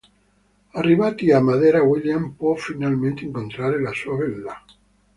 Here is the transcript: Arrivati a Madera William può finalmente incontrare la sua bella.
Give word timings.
Arrivati 0.73 1.31
a 1.31 1.39
Madera 1.39 1.83
William 1.83 2.31
può 2.35 2.55
finalmente 2.55 3.23
incontrare 3.23 3.79
la 3.79 3.93
sua 3.93 4.17
bella. 4.17 4.65